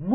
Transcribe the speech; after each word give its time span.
Muy 0.00 0.14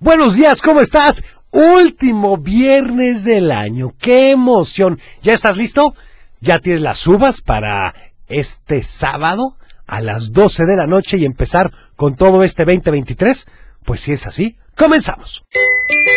buenos 0.00 0.34
días, 0.34 0.62
¿cómo 0.62 0.80
estás? 0.80 1.22
Último 1.50 2.38
viernes 2.38 3.22
del 3.22 3.52
año, 3.52 3.92
qué 3.98 4.30
emoción. 4.30 4.98
¿Ya 5.22 5.34
estás 5.34 5.58
listo? 5.58 5.94
¿Ya 6.40 6.58
tienes 6.58 6.80
las 6.80 7.06
uvas 7.06 7.42
para 7.42 7.94
este 8.28 8.82
sábado 8.82 9.58
a 9.86 10.00
las 10.00 10.32
12 10.32 10.64
de 10.64 10.76
la 10.76 10.86
noche 10.86 11.18
y 11.18 11.26
empezar 11.26 11.70
con 11.96 12.14
todo 12.16 12.42
este 12.44 12.64
2023? 12.64 13.44
Pues 13.84 14.00
si 14.00 14.12
es 14.12 14.26
así, 14.26 14.56
comenzamos. 14.74 15.44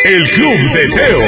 El 0.05 0.29
Club 0.29 0.57
de 0.71 0.87
Teo. 0.95 1.19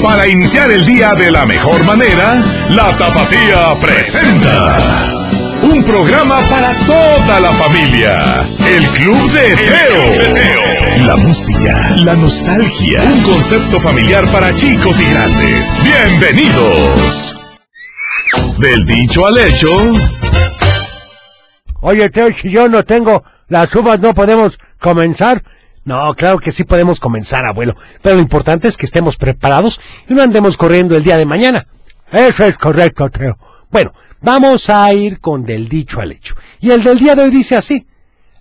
Para 0.00 0.28
iniciar 0.28 0.70
el 0.70 0.86
día 0.86 1.16
de 1.16 1.32
la 1.32 1.44
mejor 1.44 1.82
manera, 1.82 2.40
la 2.70 2.96
Tapatía 2.96 3.74
presenta. 3.80 5.43
Un 5.64 5.82
programa 5.82 6.40
para 6.50 6.74
toda 6.86 7.40
la 7.40 7.50
familia. 7.52 8.42
El 8.68 8.84
Club 8.88 9.32
de 9.32 9.56
Teo. 9.56 11.06
La 11.06 11.16
música, 11.16 11.90
la 11.96 12.14
nostalgia. 12.14 13.02
Un 13.02 13.22
concepto 13.22 13.80
familiar 13.80 14.30
para 14.30 14.54
chicos 14.54 15.00
y 15.00 15.04
grandes. 15.10 15.82
Bienvenidos. 15.82 17.38
Del 18.58 18.84
dicho 18.84 19.26
al 19.26 19.38
hecho. 19.38 19.70
Oye, 21.80 22.10
Teo, 22.10 22.30
si 22.30 22.50
yo 22.50 22.68
no 22.68 22.84
tengo 22.84 23.24
las 23.48 23.74
uvas, 23.74 24.00
¿no 24.00 24.12
podemos 24.12 24.58
comenzar? 24.78 25.42
No, 25.84 26.14
claro 26.14 26.40
que 26.40 26.52
sí 26.52 26.64
podemos 26.64 27.00
comenzar, 27.00 27.46
abuelo. 27.46 27.74
Pero 28.02 28.16
lo 28.16 28.20
importante 28.20 28.68
es 28.68 28.76
que 28.76 28.84
estemos 28.84 29.16
preparados 29.16 29.80
y 30.10 30.12
no 30.12 30.22
andemos 30.22 30.58
corriendo 30.58 30.94
el 30.94 31.04
día 31.04 31.16
de 31.16 31.24
mañana. 31.24 31.66
Eso 32.12 32.44
es 32.44 32.58
correcto, 32.58 33.08
Teo. 33.08 33.38
Bueno, 33.70 33.94
vamos 34.24 34.68
a 34.70 34.92
ir 34.92 35.20
con 35.20 35.44
del 35.44 35.68
dicho 35.68 36.00
al 36.00 36.12
hecho. 36.12 36.34
Y 36.60 36.70
el 36.70 36.82
del 36.82 36.98
día 36.98 37.14
de 37.14 37.22
hoy 37.22 37.30
dice 37.30 37.56
así. 37.56 37.86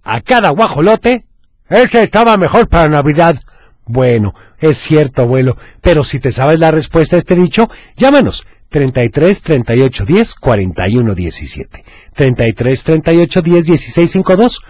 A 0.04 0.22
cada 0.22 0.50
guajolote, 0.50 1.26
ese 1.70 2.04
estaba 2.04 2.36
mejor 2.38 2.68
para 2.68 2.90
Navidad. 2.90 3.40
Bueno, 3.86 4.34
es 4.60 4.78
cierto, 4.78 5.24
abuelo, 5.24 5.58
pero 5.82 6.04
si 6.04 6.20
te 6.20 6.32
sabes 6.32 6.60
la 6.60 6.72
respuesta 6.72 7.16
a 7.16 7.20
este 7.20 7.36
dicho, 7.36 7.70
llámanos 7.98 8.46
33 8.70 9.42
38 9.42 10.06
10 10.06 10.36
41 10.36 11.16
17. 11.16 11.86
33 12.16 12.84
38 12.84 13.42
10 13.42 13.66
16 13.66 14.12
52. 14.12 14.62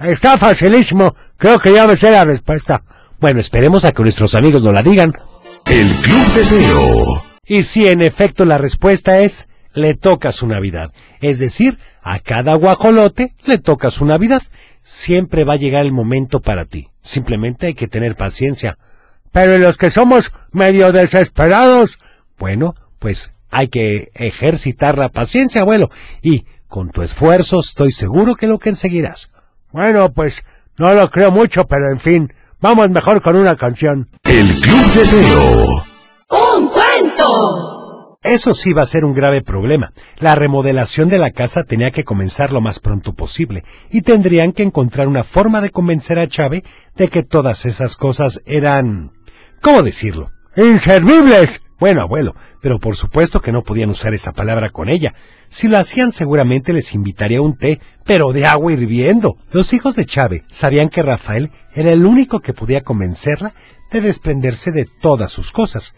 Está 0.00 0.36
facilísimo. 0.36 1.14
Creo 1.36 1.60
que 1.60 1.72
ya 1.72 1.86
me 1.86 1.96
sé 1.96 2.10
la 2.10 2.24
respuesta. 2.24 2.82
Bueno, 3.20 3.40
esperemos 3.40 3.84
a 3.84 3.92
que 3.92 4.02
nuestros 4.02 4.34
amigos 4.34 4.62
nos 4.62 4.74
la 4.74 4.82
digan. 4.82 5.12
El 5.66 5.88
Club 5.88 6.32
de 6.34 6.44
Teo. 6.44 7.22
Y 7.46 7.62
si 7.62 7.86
en 7.86 8.02
efecto 8.02 8.44
la 8.44 8.58
respuesta 8.58 9.20
es 9.20 9.48
le 9.74 9.94
toca 9.94 10.32
su 10.32 10.46
Navidad. 10.46 10.92
Es 11.20 11.38
decir, 11.38 11.78
a 12.02 12.18
cada 12.18 12.54
guajolote 12.54 13.34
le 13.44 13.58
toca 13.58 13.90
su 13.90 14.04
Navidad. 14.04 14.42
Siempre 14.82 15.44
va 15.44 15.54
a 15.54 15.56
llegar 15.56 15.84
el 15.84 15.92
momento 15.92 16.40
para 16.40 16.64
ti. 16.64 16.90
Simplemente 17.00 17.68
hay 17.68 17.74
que 17.74 17.88
tener 17.88 18.16
paciencia. 18.16 18.78
Pero 19.30 19.58
los 19.58 19.76
que 19.76 19.90
somos 19.90 20.32
medio 20.50 20.92
desesperados, 20.92 21.98
bueno, 22.38 22.74
pues 22.98 23.32
hay 23.50 23.68
que 23.68 24.10
ejercitar 24.14 24.98
la 24.98 25.08
paciencia, 25.08 25.62
abuelo. 25.62 25.90
Y 26.22 26.46
con 26.68 26.90
tu 26.90 27.02
esfuerzo 27.02 27.60
estoy 27.60 27.92
seguro 27.92 28.34
que 28.34 28.46
lo 28.46 28.58
conseguirás. 28.58 29.30
Bueno, 29.72 30.12
pues 30.12 30.44
no 30.76 30.92
lo 30.94 31.10
creo 31.10 31.30
mucho, 31.30 31.66
pero 31.66 31.90
en 31.90 32.00
fin, 32.00 32.32
vamos 32.60 32.90
mejor 32.90 33.22
con 33.22 33.36
una 33.36 33.56
canción. 33.56 34.06
El 34.24 34.48
Club 34.60 34.92
de 34.94 35.04
Teo. 35.06 35.84
¡Un 36.28 36.68
cuento! 36.68 37.81
Eso 38.22 38.54
sí 38.54 38.72
va 38.72 38.82
a 38.82 38.86
ser 38.86 39.04
un 39.04 39.14
grave 39.14 39.42
problema. 39.42 39.92
La 40.18 40.36
remodelación 40.36 41.08
de 41.08 41.18
la 41.18 41.32
casa 41.32 41.64
tenía 41.64 41.90
que 41.90 42.04
comenzar 42.04 42.52
lo 42.52 42.60
más 42.60 42.78
pronto 42.78 43.14
posible 43.14 43.64
y 43.90 44.02
tendrían 44.02 44.52
que 44.52 44.62
encontrar 44.62 45.08
una 45.08 45.24
forma 45.24 45.60
de 45.60 45.70
convencer 45.70 46.20
a 46.20 46.28
Chávez 46.28 46.62
de 46.94 47.08
que 47.08 47.24
todas 47.24 47.64
esas 47.64 47.96
cosas 47.96 48.40
eran... 48.46 49.10
¿Cómo 49.60 49.82
decirlo? 49.82 50.30
¡Inservibles! 50.56 51.62
Bueno, 51.80 52.02
abuelo, 52.02 52.36
pero 52.60 52.78
por 52.78 52.94
supuesto 52.94 53.40
que 53.40 53.50
no 53.50 53.64
podían 53.64 53.90
usar 53.90 54.14
esa 54.14 54.30
palabra 54.30 54.70
con 54.70 54.88
ella. 54.88 55.14
Si 55.48 55.66
lo 55.66 55.78
hacían 55.78 56.12
seguramente 56.12 56.72
les 56.72 56.94
invitaría 56.94 57.42
un 57.42 57.56
té, 57.56 57.80
pero 58.04 58.32
de 58.32 58.46
agua 58.46 58.72
hirviendo. 58.72 59.36
Los 59.50 59.72
hijos 59.72 59.96
de 59.96 60.06
Chávez 60.06 60.44
sabían 60.46 60.90
que 60.90 61.02
Rafael 61.02 61.50
era 61.74 61.90
el 61.90 62.06
único 62.06 62.38
que 62.38 62.52
podía 62.52 62.82
convencerla 62.82 63.52
de 63.90 64.00
desprenderse 64.00 64.70
de 64.70 64.84
todas 64.84 65.32
sus 65.32 65.50
cosas 65.50 65.96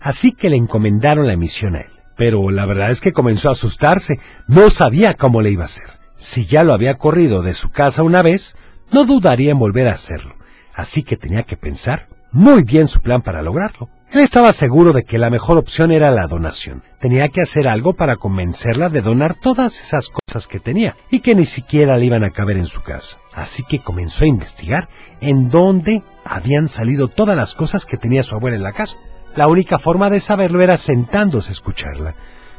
así 0.00 0.32
que 0.32 0.50
le 0.50 0.56
encomendaron 0.56 1.26
la 1.26 1.36
misión 1.36 1.76
a 1.76 1.80
él. 1.80 1.92
Pero 2.16 2.50
la 2.50 2.66
verdad 2.66 2.90
es 2.90 3.00
que 3.00 3.12
comenzó 3.12 3.48
a 3.48 3.52
asustarse, 3.52 4.20
no 4.46 4.70
sabía 4.70 5.14
cómo 5.14 5.42
le 5.42 5.50
iba 5.50 5.62
a 5.62 5.66
hacer. 5.66 5.86
Si 6.16 6.46
ya 6.46 6.62
lo 6.62 6.72
había 6.72 6.96
corrido 6.96 7.42
de 7.42 7.54
su 7.54 7.70
casa 7.70 8.02
una 8.02 8.22
vez, 8.22 8.56
no 8.92 9.04
dudaría 9.04 9.50
en 9.50 9.58
volver 9.58 9.88
a 9.88 9.92
hacerlo, 9.92 10.36
así 10.74 11.02
que 11.02 11.16
tenía 11.16 11.42
que 11.42 11.56
pensar 11.56 12.08
muy 12.34 12.64
bien 12.64 12.88
su 12.88 13.00
plan 13.00 13.22
para 13.22 13.42
lograrlo. 13.42 13.88
Él 14.12 14.20
estaba 14.20 14.52
seguro 14.52 14.92
de 14.92 15.04
que 15.04 15.18
la 15.18 15.30
mejor 15.30 15.58
opción 15.58 15.90
era 15.90 16.10
la 16.10 16.26
donación. 16.26 16.82
Tenía 17.00 17.28
que 17.28 17.40
hacer 17.40 17.66
algo 17.66 17.94
para 17.94 18.16
convencerla 18.16 18.88
de 18.88 19.02
donar 19.02 19.34
todas 19.34 19.80
esas 19.80 20.08
cosas 20.08 20.46
que 20.46 20.60
tenía 20.60 20.96
y 21.10 21.20
que 21.20 21.34
ni 21.34 21.46
siquiera 21.46 21.96
le 21.96 22.06
iban 22.06 22.22
a 22.22 22.30
caber 22.30 22.56
en 22.56 22.66
su 22.66 22.82
casa. 22.82 23.18
Así 23.32 23.64
que 23.64 23.82
comenzó 23.82 24.24
a 24.24 24.28
investigar 24.28 24.88
en 25.20 25.48
dónde 25.48 26.02
habían 26.24 26.68
salido 26.68 27.08
todas 27.08 27.36
las 27.36 27.54
cosas 27.54 27.86
que 27.86 27.96
tenía 27.96 28.22
su 28.22 28.34
abuela 28.34 28.56
en 28.56 28.62
la 28.62 28.72
casa. 28.72 28.98
La 29.36 29.48
única 29.48 29.80
forma 29.80 30.10
de 30.10 30.20
saberlo 30.20 30.60
era 30.60 30.76
sentándose 30.76 31.48
a 31.50 31.52
escucharla, 31.52 32.14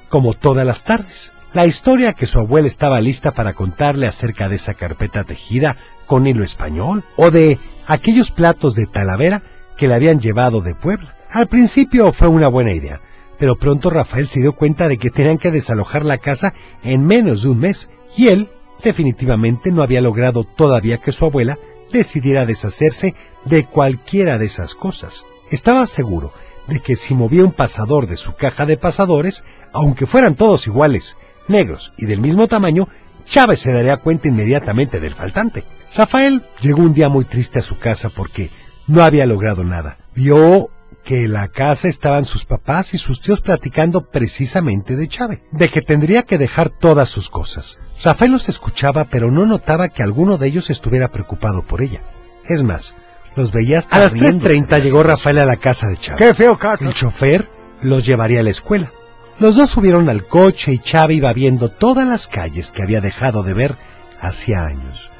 como 0.09 0.33
todas 0.33 0.65
las 0.65 0.83
tardes. 0.83 1.31
La 1.53 1.65
historia 1.65 2.11
que 2.11 2.25
su 2.25 2.37
abuela 2.37 2.67
estaba 2.67 2.99
lista 2.99 3.31
para 3.31 3.53
contarle 3.53 4.07
acerca 4.07 4.49
de 4.49 4.57
esa 4.57 4.73
carpeta 4.73 5.23
tejida 5.23 5.77
con 6.05 6.27
hilo 6.27 6.43
español 6.43 7.05
o 7.15 7.31
de 7.31 7.59
aquellos 7.87 8.31
platos 8.31 8.75
de 8.75 8.87
talavera 8.87 9.41
que 9.77 9.87
le 9.87 9.93
habían 9.93 10.19
llevado 10.19 10.59
de 10.59 10.75
Puebla. 10.75 11.15
Al 11.31 11.47
principio 11.47 12.11
fue 12.11 12.27
una 12.27 12.49
buena 12.49 12.73
idea, 12.73 12.99
pero 13.39 13.55
pronto 13.55 13.89
Rafael 13.89 14.27
se 14.27 14.41
dio 14.41 14.51
cuenta 14.51 14.89
de 14.89 14.97
que 14.97 15.11
tenían 15.11 15.37
que 15.37 15.51
desalojar 15.51 16.03
la 16.03 16.17
casa 16.17 16.53
en 16.83 17.05
menos 17.05 17.43
de 17.43 17.49
un 17.49 17.59
mes 17.59 17.89
y 18.17 18.27
él 18.27 18.51
definitivamente 18.83 19.71
no 19.71 19.81
había 19.81 20.01
logrado 20.01 20.43
todavía 20.43 20.97
que 20.97 21.13
su 21.13 21.23
abuela 21.23 21.57
decidiera 21.93 22.45
deshacerse 22.45 23.15
de 23.45 23.65
cualquiera 23.65 24.37
de 24.37 24.47
esas 24.47 24.75
cosas. 24.75 25.23
Estaba 25.49 25.87
seguro 25.87 26.33
de 26.67 26.79
que 26.79 26.95
si 26.95 27.13
movía 27.13 27.43
un 27.43 27.51
pasador 27.51 28.07
de 28.07 28.17
su 28.17 28.35
caja 28.35 28.65
de 28.65 28.77
pasadores, 28.77 29.43
aunque 29.73 30.05
fueran 30.05 30.35
todos 30.35 30.67
iguales, 30.67 31.17
negros 31.47 31.93
y 31.97 32.05
del 32.05 32.19
mismo 32.19 32.47
tamaño, 32.47 32.87
Chávez 33.25 33.61
se 33.61 33.71
daría 33.71 33.97
cuenta 33.97 34.27
inmediatamente 34.27 34.99
del 34.99 35.15
faltante. 35.15 35.65
Rafael 35.95 36.45
llegó 36.61 36.81
un 36.81 36.93
día 36.93 37.09
muy 37.09 37.25
triste 37.25 37.59
a 37.59 37.63
su 37.63 37.77
casa 37.77 38.09
porque 38.09 38.49
no 38.87 39.03
había 39.03 39.25
logrado 39.25 39.63
nada. 39.63 39.97
Vio 40.13 40.69
que 41.03 41.25
en 41.25 41.33
la 41.33 41.47
casa 41.47 41.87
estaban 41.87 42.25
sus 42.25 42.45
papás 42.45 42.93
y 42.93 42.97
sus 42.97 43.21
tíos 43.21 43.41
platicando 43.41 44.09
precisamente 44.09 44.95
de 44.95 45.07
Chávez, 45.07 45.41
de 45.51 45.69
que 45.69 45.81
tendría 45.81 46.23
que 46.23 46.37
dejar 46.37 46.69
todas 46.69 47.09
sus 47.09 47.29
cosas. 47.29 47.79
Rafael 48.03 48.31
los 48.31 48.49
escuchaba 48.49 49.05
pero 49.05 49.31
no 49.31 49.45
notaba 49.45 49.89
que 49.89 50.03
alguno 50.03 50.37
de 50.37 50.47
ellos 50.47 50.69
estuviera 50.69 51.11
preocupado 51.11 51.61
por 51.65 51.81
ella. 51.81 52.01
Es 52.43 52.63
más, 52.63 52.95
los 53.35 53.51
veías 53.51 53.87
A 53.91 53.99
las 53.99 54.15
3.30 54.15 54.81
llegó 54.81 55.03
Rafael 55.03 55.39
a 55.39 55.45
la 55.45 55.57
casa 55.57 55.87
de 55.87 55.97
Chávez. 55.97 56.19
¡Qué 56.19 56.33
feo 56.33 56.57
caso! 56.57 56.83
El 56.85 56.93
chofer 56.93 57.49
los 57.81 58.05
llevaría 58.05 58.39
a 58.39 58.43
la 58.43 58.49
escuela. 58.49 58.91
Los 59.39 59.57
dos 59.57 59.69
subieron 59.69 60.09
al 60.09 60.25
coche 60.25 60.71
y 60.73 60.79
Chávez 60.79 61.17
iba 61.17 61.33
viendo 61.33 61.69
todas 61.69 62.07
las 62.07 62.27
calles 62.27 62.71
que 62.71 62.83
había 62.83 63.01
dejado 63.01 63.43
de 63.43 63.53
ver 63.53 63.77
hacía 64.19 64.63
años. 64.65 65.11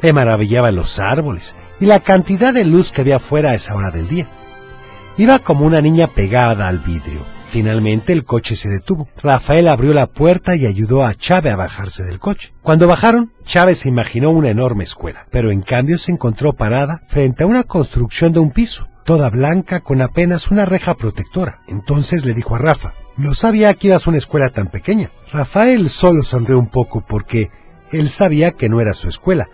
Le 0.00 0.12
maravillaban 0.12 0.74
los 0.74 0.98
árboles 0.98 1.54
y 1.78 1.86
la 1.86 2.00
cantidad 2.00 2.54
de 2.54 2.64
luz 2.64 2.92
que 2.92 3.02
había 3.02 3.18
fuera 3.18 3.50
a 3.50 3.54
esa 3.54 3.74
hora 3.74 3.90
del 3.90 4.08
día. 4.08 4.28
Iba 5.18 5.38
como 5.40 5.66
una 5.66 5.80
niña 5.80 6.06
pegada 6.06 6.68
al 6.68 6.78
vidrio. 6.78 7.20
Finalmente 7.52 8.14
el 8.14 8.24
coche 8.24 8.56
se 8.56 8.70
detuvo. 8.70 9.08
Rafael 9.22 9.68
abrió 9.68 9.92
la 9.92 10.06
puerta 10.06 10.56
y 10.56 10.64
ayudó 10.64 11.04
a 11.04 11.14
Chávez 11.14 11.52
a 11.52 11.56
bajarse 11.56 12.02
del 12.02 12.18
coche. 12.18 12.54
Cuando 12.62 12.88
bajaron, 12.88 13.34
Chávez 13.44 13.80
se 13.80 13.90
imaginó 13.90 14.30
una 14.30 14.48
enorme 14.48 14.84
escuela, 14.84 15.26
pero 15.30 15.50
en 15.50 15.60
cambio 15.60 15.98
se 15.98 16.12
encontró 16.12 16.54
parada 16.54 17.02
frente 17.08 17.42
a 17.42 17.46
una 17.46 17.64
construcción 17.64 18.32
de 18.32 18.40
un 18.40 18.52
piso, 18.52 18.88
toda 19.04 19.28
blanca 19.28 19.80
con 19.80 20.00
apenas 20.00 20.50
una 20.50 20.64
reja 20.64 20.94
protectora. 20.94 21.60
Entonces 21.68 22.24
le 22.24 22.32
dijo 22.32 22.54
a 22.54 22.58
Rafa, 22.58 22.94
no 23.18 23.34
sabía 23.34 23.74
que 23.74 23.88
ibas 23.88 24.06
a 24.06 24.10
una 24.10 24.18
escuela 24.18 24.48
tan 24.48 24.68
pequeña. 24.68 25.10
Rafael 25.30 25.90
solo 25.90 26.22
sonrió 26.22 26.58
un 26.58 26.70
poco 26.70 27.04
porque 27.06 27.50
él 27.90 28.08
sabía 28.08 28.52
que 28.52 28.70
no 28.70 28.80
era 28.80 28.94
su 28.94 29.10
escuela, 29.10 29.50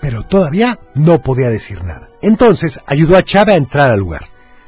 pero 0.00 0.22
todavía 0.22 0.78
no 0.94 1.20
podía 1.20 1.50
decir 1.50 1.82
nada. 1.82 2.10
Entonces 2.22 2.78
ayudó 2.86 3.16
a 3.16 3.24
Chávez 3.24 3.54
a 3.54 3.58
entrar 3.58 3.90
al 3.90 3.98
lugar. 3.98 4.26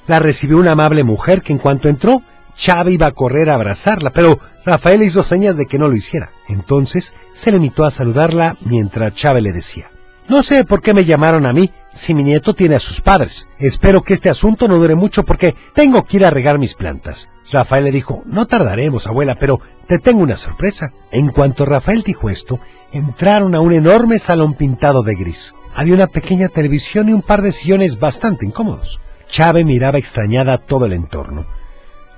La 0.09 0.19
recibió 0.19 0.59
una 0.59 0.73
amable 0.73 1.05
mujer 1.05 1.43
que 1.43 1.53
en 1.53 1.61
cuanto 1.61 1.89
entró 1.89 2.23
Chávez 2.63 2.95
iba 2.95 3.09
a 3.09 3.11
correr 3.11 3.51
a 3.51 3.55
abrazarla, 3.55 4.11
pero 4.11 4.39
Rafael 4.65 5.03
hizo 5.03 5.25
señas 5.25 5.57
de 5.57 5.67
que 5.67 5.81
no 5.81 5.89
lo 5.89 5.97
hiciera. 5.97 6.31
Entonces 6.47 7.13
se 7.33 7.51
limitó 7.51 7.85
a 7.85 7.91
saludarla 7.91 8.57
mientras 8.61 9.17
Chávez 9.17 9.43
le 9.43 9.51
decía, 9.51 9.91
No 10.29 10.45
sé 10.45 10.65
por 10.65 10.81
qué 10.81 10.95
me 10.95 11.05
llamaron 11.05 11.45
a 11.45 11.53
mí, 11.53 11.73
si 11.93 12.15
mi 12.15 12.23
nieto 12.23 12.55
tiene 12.55 12.77
a 12.77 12.79
sus 12.79 13.01
padres. 13.01 13.49
Espero 13.59 14.03
que 14.03 14.15
este 14.15 14.31
asunto 14.31 14.69
no 14.69 14.79
dure 14.79 14.95
mucho 14.95 15.25
porque 15.25 15.57
tengo 15.75 16.05
que 16.05 16.19
ir 16.19 16.25
a 16.25 16.31
regar 16.31 16.61
mis 16.61 16.75
plantas. 16.75 17.29
Rafael 17.51 17.83
le 17.83 17.91
dijo, 17.91 18.23
no 18.27 18.47
tardaremos, 18.47 19.09
abuela, 19.09 19.35
pero 19.35 19.61
te 19.89 19.99
tengo 19.99 20.23
una 20.23 20.37
sorpresa. 20.37 20.93
En 21.11 21.33
cuanto 21.33 21.65
Rafael 21.65 22.05
dijo 22.05 22.31
esto, 22.31 22.61
entraron 22.93 23.57
a 23.57 23.61
un 23.61 23.73
enorme 23.73 24.21
salón 24.21 24.55
pintado 24.55 25.03
de 25.03 25.17
gris. 25.17 25.53
Había 25.75 25.95
una 25.95 26.07
pequeña 26.07 26.47
televisión 26.47 27.09
y 27.09 27.13
un 27.13 27.23
par 27.23 27.43
de 27.43 27.51
sillones 27.51 27.99
bastante 27.99 28.47
incómodos. 28.47 29.01
Chávez 29.29 29.65
miraba 29.65 29.99
extrañada 29.99 30.59
todo 30.59 30.87
el 30.87 30.93
entorno. 30.93 31.45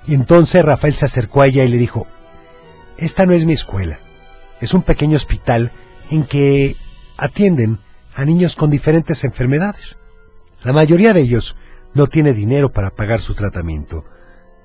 Y 0.07 0.15
entonces 0.15 0.65
Rafael 0.65 0.95
se 0.95 1.07
acercó 1.07 1.43
a 1.43 1.47
ella 1.47 1.65
y 1.65 1.69
le 1.69 1.79
dijo, 1.79 2.07
Esta 2.97 3.27
no 3.27 3.33
es 3.33 3.47
mi 3.47 3.53
escuela. 3.53 4.01
Es 4.61 4.75
un 4.75 4.83
pequeño 4.83 5.17
hospital 5.17 5.73
en 6.11 6.25
que 6.25 6.77
atienden 7.17 7.81
a 8.15 8.25
niños 8.25 8.57
con 8.57 8.71
diferentes 8.71 9.25
enfermedades. 9.25 9.99
La 10.63 10.73
mayoría 10.73 11.13
de 11.13 11.21
ellos 11.21 11.57
no 11.95 12.07
tiene 12.07 12.33
dinero 12.33 12.73
para 12.73 12.91
pagar 12.91 13.21
su 13.21 13.35
tratamiento, 13.35 14.05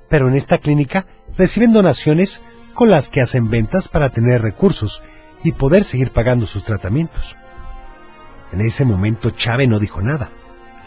pero 0.10 0.28
en 0.28 0.36
esta 0.36 0.58
clínica 0.58 1.06
reciben 1.38 1.74
donaciones 1.74 2.42
con 2.74 2.90
las 2.90 3.10
que 3.10 3.22
hacen 3.22 3.50
ventas 3.50 3.88
para 3.88 4.10
tener 4.10 4.42
recursos 4.42 5.02
y 5.44 5.54
poder 5.54 5.84
seguir 5.84 6.12
pagando 6.12 6.46
sus 6.46 6.64
tratamientos. 6.64 7.38
En 8.52 8.62
ese 8.62 8.86
momento 8.86 9.30
Chávez 9.30 9.68
no 9.70 9.80
dijo 9.80 10.02
nada. 10.02 10.32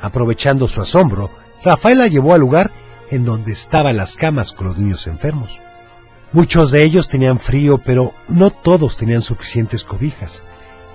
Aprovechando 0.00 0.66
su 0.66 0.80
asombro, 0.80 1.30
Rafael 1.64 1.98
la 1.98 2.08
llevó 2.08 2.34
al 2.34 2.40
lugar 2.40 2.72
en 3.12 3.26
donde 3.26 3.52
estaban 3.52 3.98
las 3.98 4.16
camas 4.16 4.52
con 4.52 4.66
los 4.68 4.78
niños 4.78 5.06
enfermos. 5.06 5.60
Muchos 6.32 6.70
de 6.70 6.82
ellos 6.82 7.10
tenían 7.10 7.38
frío, 7.38 7.76
pero 7.76 8.14
no 8.26 8.50
todos 8.50 8.96
tenían 8.96 9.20
suficientes 9.20 9.84
cobijas. 9.84 10.42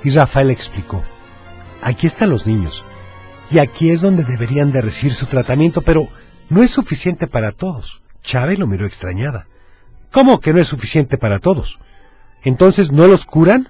Y 0.04 0.10
Rafael 0.10 0.50
explicó, 0.50 1.04
aquí 1.80 2.08
están 2.08 2.31
los 2.31 2.48
niños, 2.48 2.84
y 3.52 3.60
aquí 3.60 3.92
es 3.92 4.02
donde 4.02 4.24
deberían 4.24 4.72
de 4.72 4.81
recibir 4.81 5.14
su 5.14 5.28
tratamiento, 5.28 5.84
pero 5.84 6.10
no 6.50 6.64
es 6.64 6.72
suficiente 6.72 7.28
para 7.28 7.52
todos. 7.52 8.02
Chávez 8.24 8.58
lo 8.58 8.66
miró 8.66 8.88
extrañada. 8.88 9.46
¿Cómo 10.12 10.40
que 10.40 10.54
no 10.54 10.60
es 10.60 10.68
suficiente 10.68 11.20
para 11.20 11.38
todos? 11.38 11.80
¿Entonces 12.44 12.92
no 12.92 13.06
los 13.06 13.25
curan? 13.25 13.70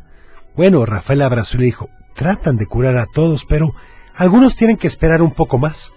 Bueno, 0.55 0.85
Rafael 0.85 1.21
abrazó 1.21 1.57
y 1.57 1.59
le 1.59 1.65
dijo, 1.65 1.89
tratan 2.15 2.55
de 2.55 2.65
curar 2.65 2.97
a 2.97 3.07
todos, 3.07 3.43
pero 3.43 3.75
algunos 4.15 4.55
tienen 4.55 4.77
que 4.77 4.87
esperar 4.87 5.21
un 5.21 5.31
poco 5.31 5.57
más. 5.57 5.91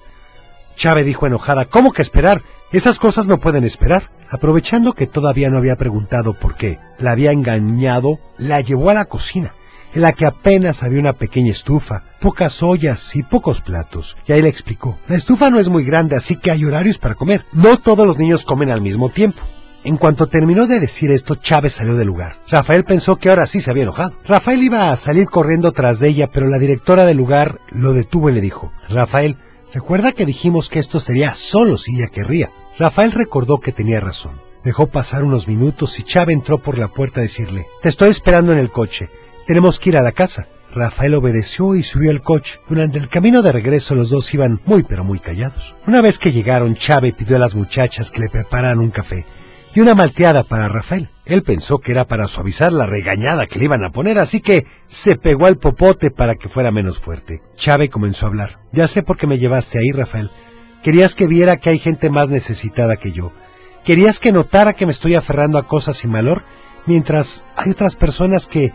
Chávez 0.77 1.05
dijo 1.05 1.27
enojada, 1.27 1.67
¿cómo 1.67 1.93
que 1.93 2.03
esperar? 2.03 2.43
Esas 2.73 2.99
cosas 2.99 3.27
no 3.27 3.41
pueden 3.41 3.65
esperar. 3.65 4.11
Aprovechando 4.31 4.93
que 4.93 5.07
todavía 5.07 5.51
no 5.51 5.59
había 5.59 5.77
preguntado 5.77 6.35
por 6.35 6.55
qué 6.55 6.79
la 6.99 7.13
había 7.13 7.33
engañado, 7.33 8.21
la 8.39 8.61
llevó 8.61 8.91
a 8.91 8.95
la 8.95 9.07
cocina 9.07 9.55
en 9.95 10.03
la 10.03 10.13
que 10.13 10.27
apenas 10.27 10.83
había 10.83 11.01
una 11.01 11.15
pequeña 11.15 11.51
estufa, 11.51 12.05
pocas 12.21 12.63
ollas 12.63 13.15
y 13.17 13.23
pocos 13.23 13.61
platos. 13.61 14.17
Y 14.27 14.33
ahí 14.33 14.43
le 14.43 14.49
explicó, 14.49 14.99
la 15.09 15.17
estufa 15.17 15.51
no 15.51 15.59
es 15.59 15.69
muy 15.69 15.85
grande, 15.85 16.17
así 16.17 16.37
que 16.37 16.51
hay 16.51 16.65
horarios 16.65 16.99
para 16.99 17.15
comer. 17.15 17.45
No 17.53 17.77
todos 17.77 18.07
los 18.07 18.19
niños 18.19 18.45
comen 18.45 18.71
al 18.71 18.81
mismo 18.81 19.09
tiempo. 19.09 19.43
En 19.83 19.97
cuanto 19.97 20.27
terminó 20.27 20.67
de 20.67 20.79
decir 20.79 21.11
esto, 21.11 21.37
Chávez 21.37 21.75
salió 21.75 21.95
del 21.95 22.07
lugar. 22.07 22.37
Rafael 22.49 22.85
pensó 22.85 23.17
que 23.17 23.31
ahora 23.31 23.47
sí 23.47 23.61
se 23.61 23.71
había 23.71 23.85
enojado. 23.85 24.15
Rafael 24.27 24.63
iba 24.63 24.91
a 24.91 24.97
salir 24.97 25.27
corriendo 25.27 25.73
tras 25.73 26.01
de 26.01 26.09
ella, 26.09 26.31
pero 26.31 26.49
la 26.49 26.59
directora 26.59 27.07
del 27.07 27.17
lugar 27.17 27.61
lo 27.71 27.95
detuvo 27.95 28.29
y 28.29 28.35
le 28.35 28.43
dijo, 28.43 28.73
Rafael, 28.91 29.39
recuerda 29.73 30.13
que 30.13 30.27
dijimos 30.27 30.69
que 30.69 30.79
esto 30.79 31.01
sería 31.01 31.35
solo 31.35 31.77
si 31.77 31.97
ella 31.97 32.09
querría. 32.09 32.51
Rafael 32.79 33.13
recordó 33.13 33.59
que 33.59 33.73
tenía 33.73 34.01
razón. 34.01 34.41
Dejó 34.65 34.89
pasar 34.89 35.25
unos 35.25 35.49
minutos 35.49 35.99
y 35.99 36.03
Chávez 36.03 36.35
entró 36.35 36.59
por 36.59 36.79
la 36.79 36.89
puerta 36.89 37.21
a 37.21 37.23
decirle, 37.23 37.67
te 37.83 37.89
estoy 37.89 38.11
esperando 38.11 38.53
en 38.53 38.59
el 38.59 38.71
coche. 38.71 39.11
Tenemos 39.47 39.79
que 39.79 39.91
ir 39.91 39.97
a 39.97 40.03
la 40.03 40.13
casa. 40.13 40.49
Rafael 40.73 41.15
obedeció 41.15 41.75
y 41.75 41.83
subió 41.83 42.11
al 42.11 42.23
coche. 42.23 42.61
Durante 42.69 42.99
el 42.99 43.09
camino 43.09 43.43
de 43.43 43.53
regreso 43.53 43.95
los 43.95 44.11
dos 44.11 44.33
iban 44.35 44.61
muy 44.65 44.83
pero 44.83 45.03
muy 45.03 45.19
callados. 45.19 45.77
Una 45.87 46.01
vez 46.01 46.19
que 46.19 46.33
llegaron, 46.33 46.75
Chávez 46.75 47.15
pidió 47.15 47.37
a 47.37 47.41
las 47.41 47.55
muchachas 47.55 48.11
que 48.11 48.21
le 48.21 48.29
prepararan 48.29 48.79
un 48.79 48.91
café 48.91 49.27
y 49.75 49.81
una 49.81 49.95
malteada 49.95 50.43
para 50.43 50.69
Rafael. 50.69 51.11
Él 51.25 51.43
pensó 51.43 51.79
que 51.79 51.93
era 51.93 52.07
para 52.07 52.27
suavizar 52.27 52.73
la 52.73 52.87
regañada 52.87 53.47
que 53.47 53.59
le 53.59 53.67
iban 53.67 53.85
a 53.85 53.93
poner, 53.93 54.19
así 54.19 54.41
que 54.41 54.67
se 54.89 55.17
pegó 55.17 55.47
al 55.47 55.59
popote 55.59 56.11
para 56.11 56.35
que 56.35 56.49
fuera 56.49 56.73
menos 56.73 56.99
fuerte. 56.99 57.43
Chávez 57.55 57.91
comenzó 57.91 58.27
a 58.27 58.29
hablar. 58.31 58.61
Ya 58.73 58.89
sé 58.89 59.03
por 59.03 59.17
qué 59.17 59.27
me 59.27 59.39
llevaste 59.39 59.79
ahí, 59.79 59.93
Rafael. 59.93 60.31
Querías 60.83 61.15
que 61.15 61.27
viera 61.27 61.59
que 61.59 61.71
hay 61.71 61.79
gente 61.79 62.11
más 62.11 62.31
necesitada 62.31 62.97
que 62.97 63.13
yo. 63.13 63.33
Querías 63.85 64.19
que 64.19 64.33
notara 64.33 64.73
que 64.73 64.87
me 64.87 64.93
estoy 64.93 65.15
aferrando 65.15 65.59
a 65.59 65.67
cosas 65.67 65.99
sin 65.99 66.13
valor, 66.13 66.45
mientras 66.87 67.45
hay 67.57 67.71
otras 67.71 67.97
personas 67.97 68.47
que 68.47 68.73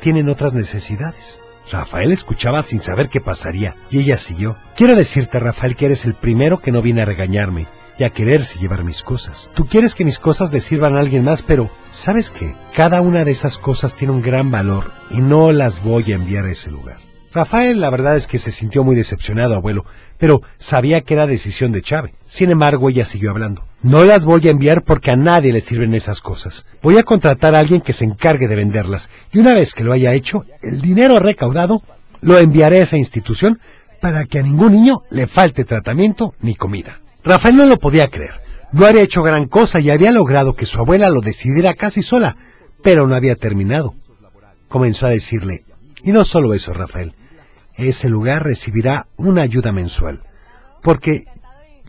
tienen 0.00 0.28
otras 0.28 0.54
necesidades. 0.54 1.40
Rafael 1.72 2.12
escuchaba 2.12 2.62
sin 2.62 2.80
saber 2.80 3.08
qué 3.08 3.20
pasaría, 3.20 3.74
y 3.90 3.98
ella 3.98 4.18
siguió. 4.18 4.56
Quiero 4.76 4.94
decirte, 4.94 5.40
Rafael, 5.40 5.74
que 5.74 5.86
eres 5.86 6.04
el 6.04 6.14
primero 6.14 6.60
que 6.60 6.70
no 6.70 6.80
viene 6.82 7.02
a 7.02 7.06
regañarme 7.06 7.66
y 7.98 8.04
a 8.04 8.10
quererse 8.10 8.58
llevar 8.58 8.84
mis 8.84 9.02
cosas. 9.02 9.50
Tú 9.54 9.66
quieres 9.66 9.94
que 9.94 10.04
mis 10.04 10.18
cosas 10.18 10.52
le 10.52 10.60
sirvan 10.60 10.96
a 10.96 11.00
alguien 11.00 11.24
más, 11.24 11.42
pero 11.42 11.70
¿sabes 11.90 12.30
qué? 12.30 12.54
Cada 12.74 13.00
una 13.00 13.24
de 13.24 13.30
esas 13.30 13.58
cosas 13.58 13.94
tiene 13.94 14.12
un 14.12 14.22
gran 14.22 14.50
valor 14.50 14.92
y 15.10 15.20
no 15.20 15.52
las 15.52 15.82
voy 15.82 16.12
a 16.12 16.16
enviar 16.16 16.44
a 16.46 16.50
ese 16.50 16.70
lugar. 16.70 16.98
Rafael 17.32 17.80
la 17.80 17.90
verdad 17.90 18.16
es 18.16 18.26
que 18.26 18.38
se 18.38 18.50
sintió 18.50 18.82
muy 18.82 18.96
decepcionado, 18.96 19.54
abuelo, 19.54 19.84
pero 20.16 20.40
sabía 20.58 21.02
que 21.02 21.12
era 21.12 21.26
decisión 21.26 21.70
de 21.70 21.82
Chávez. 21.82 22.12
Sin 22.26 22.50
embargo, 22.50 22.88
ella 22.88 23.04
siguió 23.04 23.30
hablando. 23.30 23.66
No 23.82 24.04
las 24.04 24.24
voy 24.24 24.48
a 24.48 24.50
enviar 24.50 24.82
porque 24.82 25.10
a 25.10 25.16
nadie 25.16 25.52
le 25.52 25.60
sirven 25.60 25.92
esas 25.92 26.22
cosas. 26.22 26.64
Voy 26.82 26.96
a 26.96 27.02
contratar 27.02 27.54
a 27.54 27.58
alguien 27.58 27.82
que 27.82 27.92
se 27.92 28.06
encargue 28.06 28.48
de 28.48 28.56
venderlas 28.56 29.10
y 29.32 29.38
una 29.38 29.52
vez 29.52 29.74
que 29.74 29.84
lo 29.84 29.92
haya 29.92 30.14
hecho, 30.14 30.46
el 30.62 30.80
dinero 30.80 31.18
recaudado 31.18 31.82
lo 32.22 32.38
enviaré 32.38 32.80
a 32.80 32.84
esa 32.84 32.96
institución 32.96 33.60
para 34.00 34.24
que 34.24 34.38
a 34.38 34.42
ningún 34.42 34.72
niño 34.72 35.02
le 35.10 35.26
falte 35.26 35.64
tratamiento 35.64 36.34
ni 36.40 36.54
comida. 36.54 37.00
Rafael 37.26 37.56
no 37.56 37.66
lo 37.66 37.76
podía 37.78 38.08
creer. 38.08 38.40
No 38.70 38.86
había 38.86 39.02
hecho 39.02 39.22
gran 39.22 39.46
cosa 39.48 39.80
y 39.80 39.90
había 39.90 40.12
logrado 40.12 40.54
que 40.54 40.64
su 40.64 40.78
abuela 40.78 41.10
lo 41.10 41.20
decidiera 41.20 41.74
casi 41.74 42.02
sola, 42.02 42.36
pero 42.82 43.08
no 43.08 43.16
había 43.16 43.34
terminado. 43.34 43.94
Comenzó 44.68 45.06
a 45.06 45.10
decirle, 45.10 45.64
y 46.04 46.12
no 46.12 46.24
solo 46.24 46.54
eso, 46.54 46.72
Rafael, 46.72 47.14
ese 47.76 48.08
lugar 48.08 48.44
recibirá 48.44 49.08
una 49.16 49.42
ayuda 49.42 49.72
mensual, 49.72 50.22
porque 50.82 51.24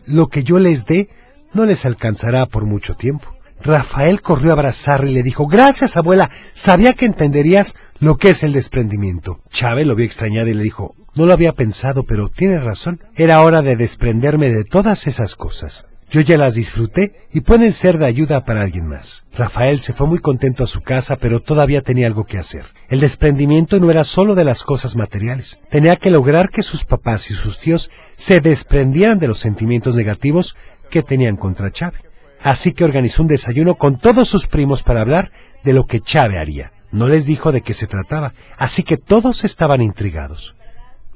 lo 0.06 0.26
que 0.26 0.42
yo 0.42 0.58
les 0.58 0.86
dé 0.86 1.08
no 1.52 1.66
les 1.66 1.86
alcanzará 1.86 2.46
por 2.46 2.64
mucho 2.64 2.94
tiempo. 2.94 3.32
Rafael 3.62 4.22
corrió 4.22 4.50
a 4.50 4.54
abrazarle 4.54 5.12
y 5.12 5.14
le 5.14 5.22
dijo, 5.22 5.46
gracias 5.46 5.96
abuela, 5.96 6.30
sabía 6.52 6.94
que 6.94 7.06
entenderías 7.06 7.76
lo 8.00 8.16
que 8.16 8.30
es 8.30 8.42
el 8.42 8.52
desprendimiento. 8.52 9.40
Chávez 9.50 9.86
lo 9.86 9.94
vio 9.94 10.06
extrañado 10.06 10.48
y 10.48 10.54
le 10.54 10.62
dijo, 10.62 10.96
no 11.18 11.26
lo 11.26 11.32
había 11.32 11.52
pensado, 11.52 12.04
pero 12.04 12.28
tienes 12.28 12.62
razón, 12.62 13.00
era 13.16 13.42
hora 13.42 13.60
de 13.60 13.74
desprenderme 13.74 14.50
de 14.50 14.62
todas 14.62 15.08
esas 15.08 15.34
cosas. 15.34 15.84
Yo 16.08 16.20
ya 16.20 16.38
las 16.38 16.54
disfruté 16.54 17.26
y 17.32 17.40
pueden 17.40 17.72
ser 17.72 17.98
de 17.98 18.06
ayuda 18.06 18.44
para 18.44 18.62
alguien 18.62 18.86
más. 18.86 19.24
Rafael 19.34 19.80
se 19.80 19.92
fue 19.92 20.06
muy 20.06 20.20
contento 20.20 20.62
a 20.62 20.68
su 20.68 20.80
casa, 20.80 21.16
pero 21.16 21.40
todavía 21.40 21.82
tenía 21.82 22.06
algo 22.06 22.24
que 22.24 22.38
hacer. 22.38 22.66
El 22.88 23.00
desprendimiento 23.00 23.80
no 23.80 23.90
era 23.90 24.04
solo 24.04 24.36
de 24.36 24.44
las 24.44 24.62
cosas 24.62 24.94
materiales. 24.94 25.58
Tenía 25.68 25.96
que 25.96 26.12
lograr 26.12 26.50
que 26.50 26.62
sus 26.62 26.84
papás 26.84 27.32
y 27.32 27.34
sus 27.34 27.58
tíos 27.58 27.90
se 28.14 28.40
desprendieran 28.40 29.18
de 29.18 29.26
los 29.26 29.38
sentimientos 29.38 29.96
negativos 29.96 30.54
que 30.88 31.02
tenían 31.02 31.36
contra 31.36 31.72
Chávez. 31.72 32.00
Así 32.40 32.72
que 32.72 32.84
organizó 32.84 33.22
un 33.22 33.28
desayuno 33.28 33.74
con 33.74 33.98
todos 33.98 34.28
sus 34.28 34.46
primos 34.46 34.84
para 34.84 35.00
hablar 35.00 35.32
de 35.64 35.72
lo 35.72 35.84
que 35.84 36.00
Chávez 36.00 36.38
haría. 36.38 36.72
No 36.92 37.08
les 37.08 37.26
dijo 37.26 37.50
de 37.50 37.60
qué 37.60 37.74
se 37.74 37.88
trataba, 37.88 38.34
así 38.56 38.84
que 38.84 38.96
todos 38.96 39.42
estaban 39.42 39.82
intrigados. 39.82 40.54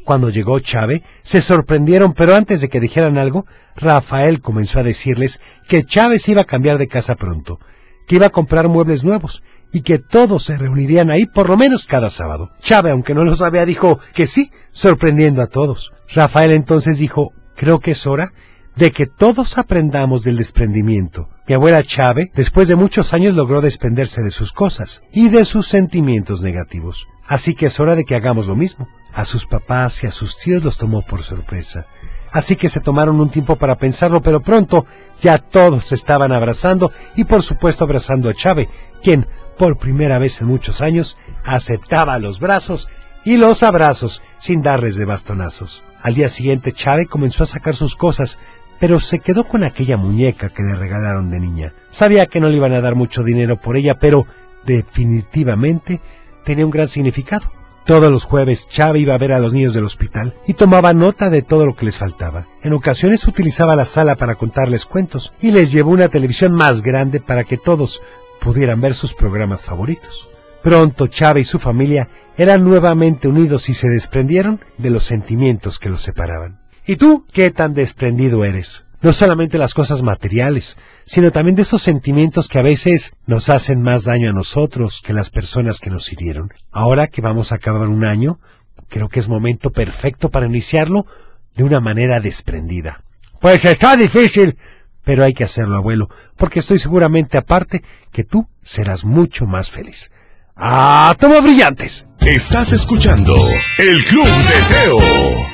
Cuando 0.05 0.31
llegó 0.31 0.59
Chávez, 0.59 1.03
se 1.23 1.41
sorprendieron, 1.41 2.13
pero 2.13 2.35
antes 2.35 2.61
de 2.61 2.69
que 2.69 2.81
dijeran 2.81 3.19
algo, 3.19 3.47
Rafael 3.77 4.41
comenzó 4.41 4.81
a 4.81 4.83
decirles 4.85 5.41
que 5.69 5.85
Chávez 5.85 6.29
iba 6.29 6.43
a 6.43 6.47
cambiar 6.47 6.79
de 6.79 6.89
casa 6.89 7.15
pronto, 7.15 7.61
que 8.07 8.17
iba 8.17 8.27
a 8.27 8.31
comprar 8.31 8.69
muebles 8.69 9.05
nuevos 9.05 9.43
y 9.73 9.83
que 9.83 9.99
todos 9.99 10.45
se 10.45 10.59
reunirían 10.59 11.11
ahí 11.11 11.27
por 11.27 11.49
lo 11.49 11.57
menos 11.57 11.87
cada 11.87 12.11
sábado. 12.11 12.51
Chávez, 12.61 12.93
aunque 12.93 13.15
no 13.15 13.25
lo 13.25 13.35
sabía, 13.37 13.65
dijo 13.65 14.01
que 14.13 14.27
sí, 14.27 14.51
sorprendiendo 14.73 15.41
a 15.41 15.47
todos. 15.47 15.93
Rafael 16.13 16.51
entonces 16.51 16.99
dijo, 16.99 17.33
creo 17.55 17.81
que 17.81 17.93
es 17.93 18.07
hora 18.07 18.33
de 18.77 18.91
que 18.91 19.07
todos 19.07 19.59
aprendamos 19.59 20.23
del 20.23 20.37
desprendimiento. 20.37 21.29
Mi 21.47 21.55
abuela 21.55 21.83
Chávez, 21.83 22.31
después 22.35 22.69
de 22.69 22.77
muchos 22.77 23.13
años, 23.13 23.35
logró 23.35 23.61
desprenderse 23.61 24.23
de 24.23 24.31
sus 24.31 24.53
cosas 24.53 25.03
y 25.13 25.29
de 25.29 25.45
sus 25.45 25.67
sentimientos 25.67 26.43
negativos. 26.43 27.09
Así 27.27 27.55
que 27.55 27.67
es 27.67 27.81
hora 27.81 27.95
de 27.95 28.05
que 28.05 28.15
hagamos 28.15 28.47
lo 28.47 28.57
mismo. 28.57 28.89
A 29.13 29.25
sus 29.25 29.47
papás 29.47 30.03
y 30.03 30.07
a 30.07 30.13
sus 30.13 30.39
tíos 30.39 30.63
los 30.63 30.79
tomó 30.79 31.03
por 31.03 31.23
sorpresa. 31.23 31.87
Así 32.33 32.57
que 32.57 32.71
se 32.71 32.81
tomaron 32.81 33.21
un 33.21 33.29
tiempo 33.29 33.57
para 33.57 33.77
pensarlo, 33.77 34.23
pero 34.23 34.41
pronto 34.41 34.87
ya 35.21 35.37
todos 35.37 35.93
estaban 35.93 36.33
abrazando 36.33 36.91
y 37.15 37.25
por 37.25 37.43
supuesto 37.43 37.85
abrazando 37.85 38.31
a 38.31 38.35
Chávez, 38.35 38.69
quien, 39.03 39.27
por 39.59 39.77
primera 39.77 40.19
vez 40.19 40.41
en 40.41 40.47
muchos 40.47 40.81
años, 40.81 41.19
aceptaba 41.45 42.19
los 42.19 42.41
brazos 42.41 42.89
y 43.25 43.37
los 43.37 43.63
abrazos 43.63 44.23
sin 44.39 44.63
darles 44.63 44.97
de 44.97 45.05
bastonazos. 45.05 45.85
Al 46.01 46.15
día 46.15 46.29
siguiente 46.29 46.73
Chávez 46.73 47.07
comenzó 47.07 47.45
a 47.45 47.47
sacar 47.47 47.75
sus 47.75 47.97
cosas, 47.97 48.39
pero 48.83 48.99
se 48.99 49.21
quedó 49.21 49.47
con 49.47 49.63
aquella 49.63 49.97
muñeca 49.97 50.49
que 50.49 50.65
le 50.65 50.75
regalaron 50.75 51.31
de 51.31 51.39
niña. 51.39 51.73
Sabía 51.93 52.27
que 52.27 52.41
no 52.41 52.49
le 52.49 52.57
iban 52.57 52.73
a 52.73 52.81
dar 52.81 52.97
mucho 52.97 53.23
dinero 53.23 53.61
por 53.61 53.77
ella, 53.77 54.01
pero 54.01 54.27
definitivamente 54.65 56.01
tenía 56.45 56.65
un 56.65 56.73
gran 56.73 56.89
significado. 56.89 57.53
Todos 57.87 58.11
los 58.11 58.25
jueves 58.25 58.69
Chava 58.69 58.99
iba 58.99 59.15
a 59.15 59.19
ver 59.19 59.35
a 59.35 59.39
los 59.39 59.53
niños 59.53 59.73
del 59.73 59.85
hospital 59.85 60.35
y 60.49 60.55
tomaba 60.55 60.95
nota 60.95 61.31
de 61.31 61.43
todo 61.43 61.65
lo 61.65 61.77
que 61.77 61.85
les 61.85 61.97
faltaba. 61.97 62.49
En 62.61 62.73
ocasiones 62.73 63.25
utilizaba 63.29 63.77
la 63.77 63.85
sala 63.85 64.17
para 64.17 64.35
contarles 64.35 64.85
cuentos 64.85 65.33
y 65.41 65.53
les 65.53 65.71
llevó 65.71 65.93
una 65.93 66.09
televisión 66.09 66.53
más 66.53 66.83
grande 66.83 67.21
para 67.21 67.45
que 67.45 67.59
todos 67.59 68.03
pudieran 68.41 68.81
ver 68.81 68.97
sus 68.97 69.15
programas 69.15 69.61
favoritos. 69.61 70.29
Pronto 70.61 71.07
Chava 71.07 71.39
y 71.39 71.45
su 71.45 71.61
familia 71.61 72.09
eran 72.37 72.65
nuevamente 72.65 73.29
unidos 73.29 73.69
y 73.69 73.75
se 73.75 73.89
desprendieron 73.89 74.61
de 74.77 74.91
los 74.91 75.05
sentimientos 75.05 75.79
que 75.79 75.89
los 75.89 76.03
separaban. 76.03 76.62
¿Y 76.85 76.97
tú 76.97 77.25
qué 77.33 77.51
tan 77.51 77.75
desprendido 77.75 78.45
eres? 78.45 78.85
No 79.03 79.13
solamente 79.13 79.59
las 79.59 79.75
cosas 79.75 80.03
materiales, 80.03 80.77
sino 81.05 81.31
también 81.31 81.57
de 81.57 81.63
esos 81.63 81.83
sentimientos 81.83 82.49
que 82.49 82.59
a 82.59 82.63
veces 82.63 83.15
nos 83.27 83.51
hacen 83.51 83.83
más 83.83 84.05
daño 84.05 84.31
a 84.31 84.33
nosotros 84.33 85.01
que 85.05 85.13
las 85.13 85.31
personas 85.31 85.81
que 85.81 85.91
nos 85.91 86.13
hirieron. 86.13 86.53
Ahora 86.71 87.09
que 87.09 87.21
vamos 87.21 87.51
a 87.51 87.57
acabar 87.57 87.89
un 87.89 88.05
año, 88.05 88.41
creo 88.89 89.09
que 89.09 89.21
es 89.21 89.29
momento 89.29 89.71
perfecto 89.71 90.31
para 90.31 90.47
iniciarlo 90.47 91.07
de 91.55 91.65
una 91.65 91.81
manera 91.81 92.21
desprendida. 92.21 93.05
Pues 93.41 93.65
está 93.65 93.97
difícil, 93.97 94.57
pero 95.05 95.25
hay 95.25 95.35
que 95.35 95.45
hacerlo, 95.45 95.77
abuelo, 95.77 96.09
porque 96.37 96.61
estoy 96.61 96.79
seguramente 96.79 97.39
aparte 97.39 97.83
que 98.13 98.25
tú 98.25 98.49
serás 98.61 99.05
mucho 99.05 99.47
más 99.47 99.71
feliz. 99.71 100.11
¡Ah, 100.57 101.17
toma 101.19 101.41
brillantes! 101.41 102.07
Estás 102.21 102.73
escuchando 102.73 103.35
El 103.79 104.05
Club 104.05 104.27
de 104.27 104.75
Teo. 104.75 105.52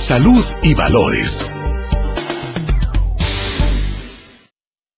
Salud 0.00 0.42
y 0.62 0.74
valores. 0.74 1.46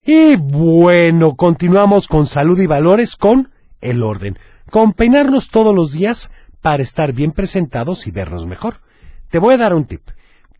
Y 0.06 0.36
bueno, 0.36 1.34
continuamos 1.34 2.06
con 2.06 2.26
salud 2.26 2.58
y 2.60 2.66
valores 2.66 3.16
con 3.16 3.50
el 3.80 4.04
orden, 4.04 4.38
con 4.70 4.92
peinarnos 4.92 5.48
todos 5.48 5.74
los 5.74 5.90
días 5.90 6.30
para 6.60 6.84
estar 6.84 7.12
bien 7.12 7.32
presentados 7.32 8.06
y 8.06 8.12
vernos 8.12 8.46
mejor. 8.46 8.76
Te 9.28 9.40
voy 9.40 9.54
a 9.54 9.58
dar 9.58 9.74
un 9.74 9.86
tip. 9.86 10.08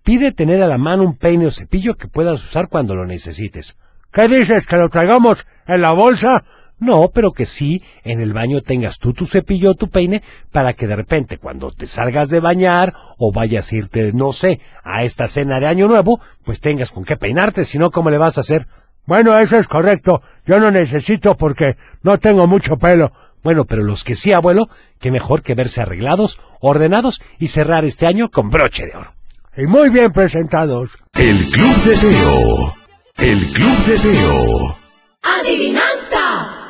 Pide 0.03 0.33
tener 0.33 0.61
a 0.61 0.67
la 0.67 0.77
mano 0.77 1.05
un 1.05 1.15
peine 1.15 1.47
o 1.47 1.53
cepillo 1.53 1.97
que 1.97 2.09
puedas 2.09 2.45
usar 2.45 2.69
cuando 2.69 2.97
lo 2.97 3.07
necesites. 3.07 3.77
¿Qué 4.13 4.27
dices? 4.27 4.67
¿Que 4.67 4.77
lo 4.77 4.89
traigamos 4.89 5.47
en 5.69 5.81
la 5.81 5.93
bolsa? 5.93 6.45
No, 6.83 7.13
pero 7.15 7.31
que 7.31 7.47
sí 7.47 7.81
en 8.03 8.21
el 8.21 8.33
baño 8.33 8.61
tengas 8.61 8.99
tú 8.99 9.13
tu 9.13 9.25
cepillo 9.25 9.71
o 9.71 9.75
tu 9.77 9.89
peine 9.89 10.21
para 10.51 10.73
que 10.73 10.89
de 10.89 10.97
repente 10.97 11.39
cuando 11.39 11.71
te 11.71 11.87
salgas 11.87 12.29
de 12.29 12.41
bañar 12.41 12.93
o 13.19 13.31
vayas 13.31 13.71
a 13.71 13.77
irte, 13.77 14.13
no 14.13 14.33
sé, 14.33 14.59
a 14.83 15.05
esta 15.05 15.29
cena 15.29 15.61
de 15.61 15.69
año 15.69 15.87
nuevo, 15.87 16.21
pues 16.43 16.59
tengas 16.59 16.91
con 16.91 17.05
qué 17.05 17.17
peinarte, 17.17 17.65
si 17.65 17.79
no, 17.79 17.93
¿cómo 17.93 18.11
le 18.11 18.19
vas 18.19 18.37
a 18.37 18.41
hacer? 18.41 18.67
Bueno, 19.07 19.39
eso 19.39 19.59
es 19.59 19.69
correcto. 19.69 20.23
Yo 20.45 20.59
no 20.59 20.73
necesito 20.73 21.37
porque 21.37 21.77
no 22.03 22.19
tengo 22.19 22.49
mucho 22.49 22.77
pelo. 22.79 23.13
Bueno, 23.45 23.65
pero 23.65 23.85
los 23.85 24.03
que 24.03 24.17
sí, 24.17 24.33
abuelo, 24.33 24.69
qué 24.99 25.13
mejor 25.13 25.43
que 25.43 25.55
verse 25.55 25.83
arreglados, 25.83 26.41
ordenados 26.61 27.23
y 27.39 27.47
cerrar 27.47 27.85
este 27.85 28.09
año 28.09 28.29
con 28.29 28.51
broche 28.51 28.87
de 28.87 28.97
oro. 28.97 29.15
Y 29.57 29.69
muy 29.69 29.91
bien 29.91 30.11
presentados. 30.11 30.99
El 31.15 31.39
Club 31.51 31.77
de 31.85 31.97
Teo. 31.97 32.75
El 33.19 33.39
Club 33.53 33.85
de 33.85 33.99
Teo. 33.99 34.79
Adivinanza. 35.23 36.62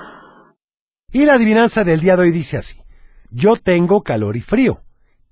Y 1.12 1.26
la 1.26 1.35
adivinanza 1.35 1.85
del 1.85 2.00
día 2.00 2.16
de 2.16 2.23
hoy 2.23 2.31
dice 2.33 2.57
así. 2.57 2.76
Yo 3.31 3.57
tengo 3.57 4.02
calor 4.02 4.37
y 4.37 4.40
frío, 4.40 4.83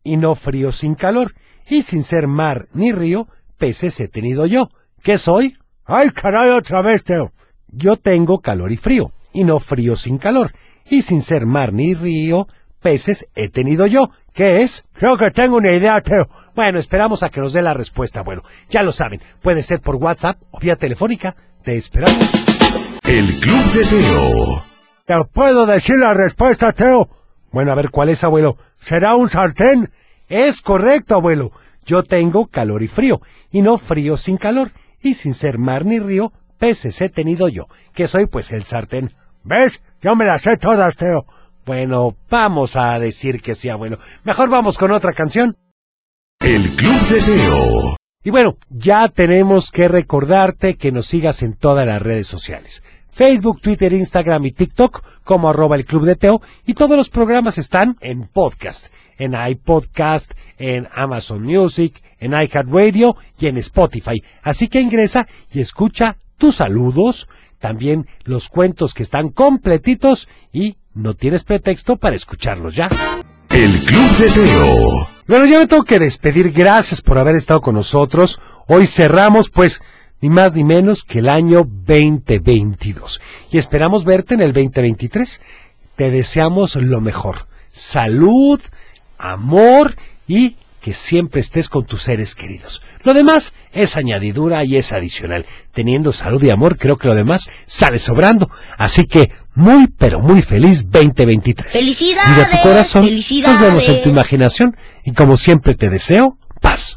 y 0.04 0.18
no 0.18 0.34
frío 0.34 0.72
sin 0.72 0.94
calor, 0.94 1.34
y 1.68 1.82
sin 1.82 2.04
ser 2.04 2.26
mar 2.26 2.68
ni 2.74 2.92
río, 2.92 3.28
peces 3.56 3.98
he 4.00 4.08
tenido 4.08 4.46
yo. 4.46 4.70
¿Qué 5.02 5.16
soy? 5.16 5.56
¡Ay, 5.84 6.10
caray, 6.10 6.50
otra 6.50 6.82
vez, 6.82 7.04
Teo! 7.04 7.32
Yo 7.68 7.96
tengo 7.96 8.40
calor 8.40 8.72
y 8.72 8.76
frío, 8.76 9.12
y 9.32 9.44
no 9.44 9.58
frío 9.58 9.96
sin 9.96 10.18
calor, 10.18 10.52
y 10.88 11.02
sin 11.02 11.22
ser 11.22 11.46
mar 11.46 11.72
ni 11.72 11.94
río, 11.94 12.46
peces 12.80 13.28
he 13.34 13.48
tenido 13.48 13.86
yo. 13.86 14.10
¿Qué 14.34 14.62
es? 14.62 14.84
Creo 14.92 15.16
que 15.16 15.30
tengo 15.30 15.56
una 15.56 15.72
idea, 15.72 16.00
Teo. 16.02 16.28
Bueno, 16.54 16.78
esperamos 16.78 17.22
a 17.22 17.30
que 17.30 17.40
nos 17.40 17.52
dé 17.52 17.62
la 17.62 17.74
respuesta, 17.74 18.20
abuelo. 18.20 18.44
Ya 18.68 18.82
lo 18.82 18.92
saben, 18.92 19.22
puede 19.40 19.62
ser 19.62 19.80
por 19.80 19.96
WhatsApp 19.96 20.40
o 20.50 20.58
vía 20.60 20.76
telefónica. 20.76 21.34
Te 21.62 21.76
esperamos. 21.76 22.30
El 23.04 23.26
Club 23.40 23.72
de 23.72 23.84
Teo. 23.86 24.69
¿Te 25.10 25.24
puedo 25.24 25.66
decir 25.66 25.96
la 25.98 26.14
respuesta, 26.14 26.72
Teo? 26.72 27.10
Bueno, 27.50 27.72
a 27.72 27.74
ver, 27.74 27.90
¿cuál 27.90 28.10
es, 28.10 28.22
abuelo? 28.22 28.58
¿Será 28.80 29.16
un 29.16 29.28
sartén? 29.28 29.90
Es 30.28 30.60
correcto, 30.60 31.16
abuelo. 31.16 31.50
Yo 31.84 32.04
tengo 32.04 32.46
calor 32.46 32.84
y 32.84 32.86
frío, 32.86 33.20
y 33.50 33.60
no 33.60 33.76
frío 33.76 34.16
sin 34.16 34.36
calor, 34.36 34.70
y 35.02 35.14
sin 35.14 35.34
ser 35.34 35.58
mar 35.58 35.84
ni 35.84 35.98
río, 35.98 36.32
peces 36.58 37.00
he 37.00 37.08
tenido 37.08 37.48
yo, 37.48 37.66
que 37.92 38.06
soy 38.06 38.26
pues 38.26 38.52
el 38.52 38.62
sartén. 38.62 39.12
¿Ves? 39.42 39.82
Yo 40.00 40.14
me 40.14 40.26
las 40.26 40.42
sé 40.42 40.56
todas, 40.56 40.96
Teo. 40.96 41.26
Bueno, 41.66 42.14
vamos 42.30 42.76
a 42.76 42.96
decir 43.00 43.42
que 43.42 43.56
sí, 43.56 43.68
abuelo. 43.68 43.98
Mejor 44.22 44.48
vamos 44.48 44.78
con 44.78 44.92
otra 44.92 45.12
canción. 45.12 45.56
El 46.38 46.62
Club 46.76 47.00
de 47.08 47.20
Teo. 47.22 47.96
Y 48.22 48.28
bueno, 48.28 48.58
ya 48.68 49.08
tenemos 49.08 49.70
que 49.70 49.88
recordarte 49.88 50.76
que 50.76 50.92
nos 50.92 51.06
sigas 51.06 51.42
en 51.42 51.54
todas 51.54 51.86
las 51.86 52.02
redes 52.02 52.26
sociales. 52.26 52.82
Facebook, 53.10 53.62
Twitter, 53.62 53.94
Instagram 53.94 54.44
y 54.44 54.52
TikTok 54.52 55.02
como 55.24 55.48
arroba 55.48 55.76
el 55.76 55.86
Club 55.86 56.04
de 56.04 56.16
Teo 56.16 56.42
y 56.66 56.74
todos 56.74 56.98
los 56.98 57.08
programas 57.08 57.56
están 57.56 57.96
en 58.02 58.28
podcast, 58.28 58.88
en 59.16 59.32
iPodcast, 59.32 60.32
en 60.58 60.86
Amazon 60.94 61.42
Music, 61.42 62.02
en 62.18 62.32
iHeartRadio 62.32 63.16
y 63.38 63.46
en 63.46 63.56
Spotify. 63.56 64.22
Así 64.42 64.68
que 64.68 64.82
ingresa 64.82 65.26
y 65.50 65.60
escucha 65.60 66.18
tus 66.36 66.56
saludos, 66.56 67.26
también 67.58 68.06
los 68.24 68.50
cuentos 68.50 68.92
que 68.92 69.02
están 69.02 69.30
completitos 69.30 70.28
y 70.52 70.76
no 70.92 71.14
tienes 71.14 71.42
pretexto 71.44 71.96
para 71.96 72.16
escucharlos 72.16 72.76
ya. 72.76 72.90
El 73.48 73.78
Club 73.78 74.16
de 74.18 74.30
Teo. 74.30 75.19
Bueno, 75.30 75.46
ya 75.46 75.60
me 75.60 75.68
tengo 75.68 75.84
que 75.84 76.00
despedir. 76.00 76.50
Gracias 76.50 77.00
por 77.00 77.16
haber 77.16 77.36
estado 77.36 77.60
con 77.60 77.76
nosotros. 77.76 78.40
Hoy 78.66 78.84
cerramos, 78.88 79.48
pues, 79.48 79.80
ni 80.20 80.28
más 80.28 80.56
ni 80.56 80.64
menos 80.64 81.04
que 81.04 81.20
el 81.20 81.28
año 81.28 81.64
2022. 81.64 83.20
Y 83.52 83.58
esperamos 83.58 84.04
verte 84.04 84.34
en 84.34 84.40
el 84.40 84.52
2023. 84.52 85.40
Te 85.94 86.10
deseamos 86.10 86.74
lo 86.74 87.00
mejor. 87.00 87.46
Salud, 87.68 88.60
amor 89.18 89.94
y 90.26 90.56
que 90.80 90.92
siempre 90.92 91.40
estés 91.40 91.68
con 91.68 91.84
tus 91.84 92.02
seres 92.02 92.34
queridos. 92.34 92.82
Lo 93.02 93.14
demás 93.14 93.52
es 93.72 93.96
añadidura 93.96 94.64
y 94.64 94.76
es 94.76 94.92
adicional. 94.92 95.46
Teniendo 95.72 96.12
salud 96.12 96.42
y 96.42 96.50
amor, 96.50 96.76
creo 96.78 96.96
que 96.96 97.08
lo 97.08 97.14
demás 97.14 97.48
sale 97.66 97.98
sobrando. 97.98 98.50
Así 98.78 99.06
que 99.06 99.30
muy, 99.54 99.88
pero 99.88 100.20
muy 100.20 100.42
feliz 100.42 100.84
2023. 100.90 101.72
¡Felicidades! 101.72 102.36
Mira 102.36 102.50
tu 102.50 102.68
corazón, 102.68 103.04
¡Felicidades! 103.04 103.60
nos 103.60 103.68
vemos 103.68 103.88
en 103.88 104.02
tu 104.02 104.08
imaginación 104.08 104.76
y 105.04 105.12
como 105.12 105.36
siempre 105.36 105.74
te 105.74 105.90
deseo 105.90 106.38
paz. 106.60 106.96